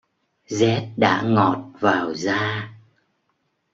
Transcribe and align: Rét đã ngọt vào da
Rét 0.47 0.93
đã 0.97 1.21
ngọt 1.25 1.65
vào 1.79 2.13
da 2.13 2.69